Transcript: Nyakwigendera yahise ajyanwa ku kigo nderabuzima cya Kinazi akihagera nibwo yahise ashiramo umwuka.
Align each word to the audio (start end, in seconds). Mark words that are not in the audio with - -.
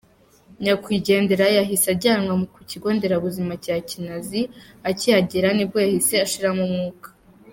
Nyakwigendera 0.63 1.45
yahise 1.57 1.87
ajyanwa 1.95 2.33
ku 2.53 2.59
kigo 2.69 2.87
nderabuzima 2.95 3.53
cya 3.63 3.75
Kinazi 3.89 4.41
akihagera 4.89 5.47
nibwo 5.53 5.77
yahise 5.85 6.13
ashiramo 6.25 6.63
umwuka. 6.69 7.07